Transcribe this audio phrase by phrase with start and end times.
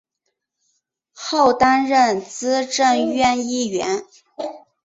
[1.13, 4.03] 后担任资政院议员。